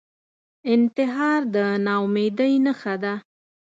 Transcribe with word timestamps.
انتحار 0.73 1.41
د 1.55 1.57
ناامیدۍ 1.85 2.53
نښه 2.65 2.95
ده 3.03 3.13